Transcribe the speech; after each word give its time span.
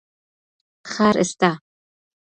ښار 0.91 1.15
سته. 1.29 1.51